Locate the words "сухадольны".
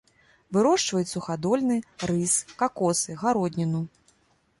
1.15-1.77